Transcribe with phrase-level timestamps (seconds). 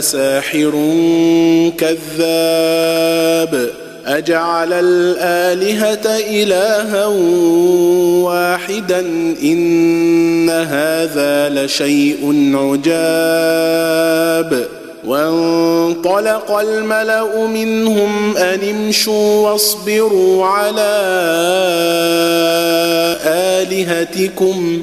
[0.00, 0.70] ساحر
[1.78, 3.70] كذاب
[4.06, 7.06] أجعل الآلهة إلها
[8.24, 9.00] واحدا
[9.42, 13.96] إن هذا لشيء عجاب
[15.06, 20.96] وانطلق الملأ منهم أن امشوا واصبروا على
[23.24, 24.82] آلهتكم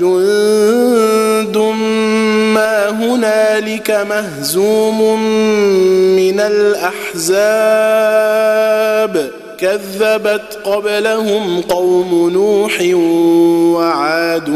[0.00, 1.56] جند
[2.54, 5.22] ما هنالك مهزوم
[6.16, 7.70] من الأحزاب
[9.58, 12.80] كذبت قبلهم قوم نوح
[13.76, 14.48] وعاد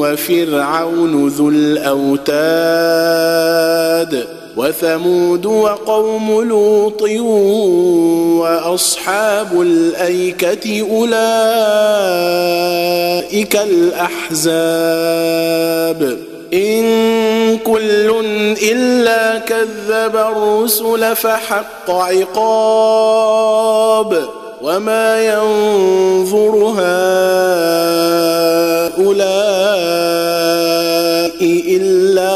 [0.00, 2.34] وفرعون ذو الأوتاد
[4.56, 7.02] وثمود وقوم لوط
[8.40, 11.16] وأصحاب الأيكة أولئك
[13.56, 14.94] الأحزاب.
[16.54, 16.84] إن
[17.58, 18.24] كل
[18.62, 23.24] إلا كذب الرسل فحق عقاب
[24.62, 27.23] وما ينظر هؤلاء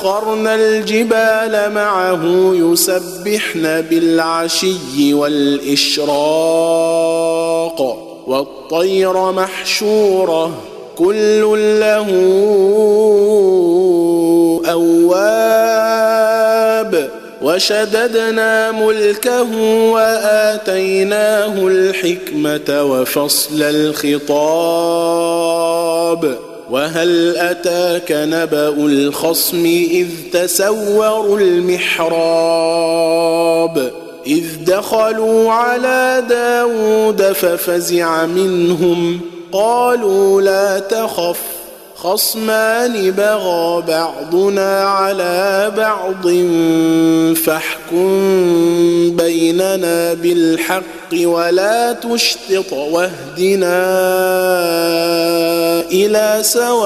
[0.00, 2.24] انا سخرنا الجبال معه
[2.54, 6.10] يسبحن بالعشي والإشراق
[8.26, 10.52] والطير محشوره
[10.98, 11.40] كل
[11.80, 12.06] له
[14.70, 15.90] أواب
[17.42, 19.56] وشددنا ملكه
[19.92, 25.30] وآتيناه الحكمة وفصل الخطاب
[26.70, 32.80] وهل أتاك نبأ الخصم إذ تسوروا المحراب
[34.26, 39.20] إذ دخلوا على داود ففزع منهم
[39.52, 41.59] قالوا لا تخف
[42.02, 46.28] خصمان بغى بعضنا على بعض
[47.36, 48.10] فاحكم
[49.16, 53.80] بيننا بالحق ولا تشطط واهدنا
[55.92, 56.80] إلى سواء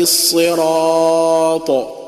[0.00, 1.93] الصراط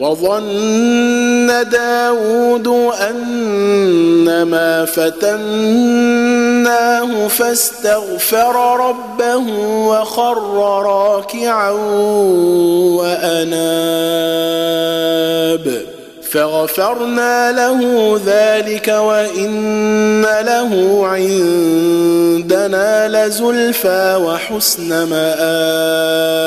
[0.00, 2.68] وظن داود
[3.10, 5.28] أنما فتناه
[7.28, 9.44] فاستغفر ربه
[9.88, 10.38] وخر
[10.82, 11.70] راكعا
[13.00, 14.16] وأناب.
[16.30, 17.80] فغفرنا له
[18.26, 26.46] ذلك وإن له عندنا لزلفى وحسن مآب.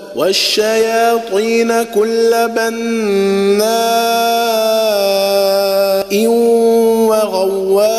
[0.15, 3.71] والشياطين كل بناء
[7.07, 7.91] وغواص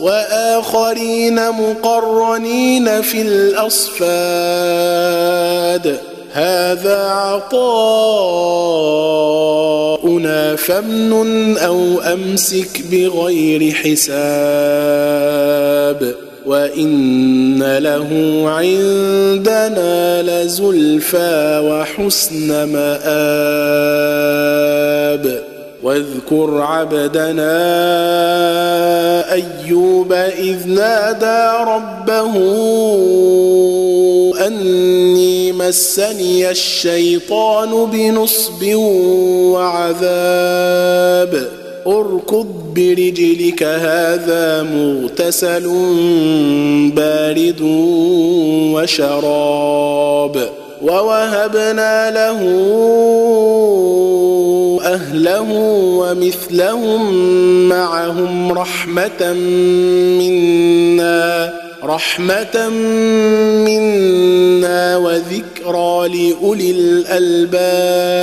[0.00, 4.52] وآخرين مقرنين في الأصفاد.
[6.32, 7.62] هذا عطاؤنا
[10.56, 14.22] فامنن أو أمسك بغير حساب.
[16.46, 24.02] وان له عندنا لزلفى وحسن مآب
[25.82, 27.62] واذكر عبدنا
[29.32, 32.36] ايوب اذ نادى ربه
[34.46, 38.74] اني مسني الشيطان بنصب
[39.54, 42.46] وعذاب أركض
[42.76, 45.68] برجلك هذا مغتسل
[46.96, 47.60] بارد
[48.74, 50.48] وشراب.
[50.82, 52.40] ووهبنا له
[54.84, 55.46] أهله
[55.98, 57.14] ومثلهم
[57.68, 59.32] معهم رحمة
[60.18, 61.52] منا
[61.84, 62.68] رحمة
[63.66, 68.22] منا وذكرى لأولي الألباب.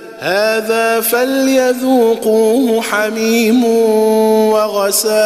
[0.21, 3.65] هذا فليذوقوه حميم
[4.53, 5.17] وغساق.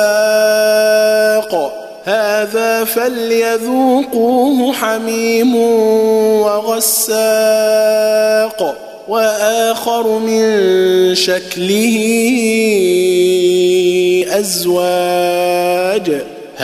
[2.06, 5.56] هذا فليذوقوه حميم
[6.42, 7.16] وغساق.
[9.08, 11.96] وآخر من شكله
[14.40, 16.35] أزواج.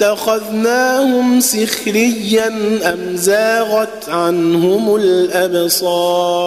[0.00, 2.48] اتخذناهم سخريا
[2.84, 6.38] أم زاغت عنهم الأبصار؟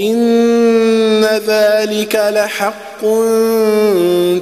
[0.00, 3.04] إن ذلك لحق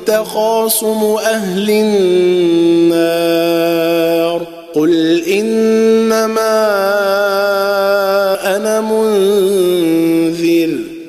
[0.07, 3.07] تخاصم أهل النار.
[4.75, 6.67] قل إنما
[8.57, 10.96] أنا منذر.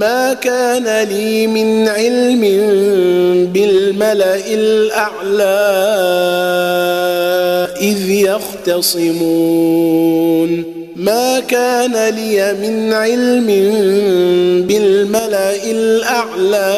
[0.00, 2.40] ما كان لي من علم
[3.52, 5.60] بالملأ الأعلى
[7.80, 8.10] إذ
[8.90, 10.64] يختصمون.
[10.96, 13.46] ما كان لي من علم
[14.66, 16.74] بالملأ الأعلى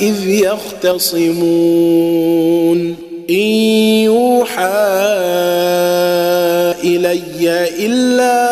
[0.00, 1.62] إذ يختصمون.
[3.30, 3.36] إن
[4.04, 4.82] يوحى
[6.84, 8.51] إلي إلا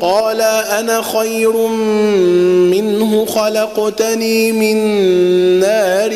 [0.00, 1.66] قال أنا خير
[2.72, 4.76] منه خلقتني من
[5.60, 6.12] نار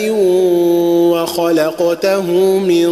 [1.13, 2.91] وخلقته من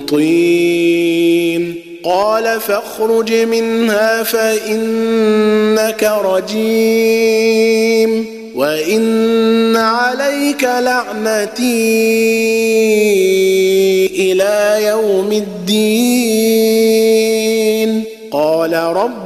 [0.00, 1.74] طين.
[2.04, 7.60] قال فاخرج منها فإنك رجيم
[8.54, 11.66] وإن عليك لعنتي
[14.06, 16.80] إلى يوم الدين.
[18.32, 19.19] قال رب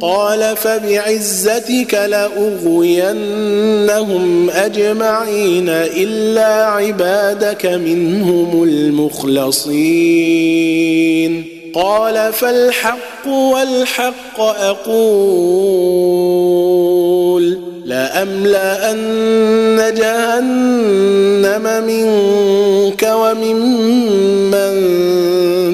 [0.00, 3.12] قال فبعزتك لأغوينهم
[4.50, 9.72] أجمعين إلا عبادك منهم المخلصين.
[11.74, 16.32] قال فالحق والحق أقول
[17.84, 24.74] لأملأن جهنم منك وممن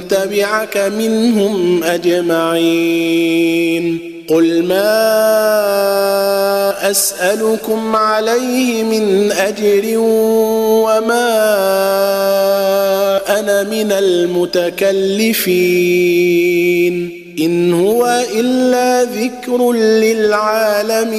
[0.09, 3.39] تبعك منهم أجمعين.
[4.29, 4.91] قل ما
[6.91, 11.29] أسألكم عليه من أجر وما
[13.41, 15.19] أنا من المتكلفين.
[17.39, 21.19] إن هو إلا ذكر للعالمين.